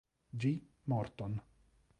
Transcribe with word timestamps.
G. 0.37 0.59
Morton. 0.85 1.39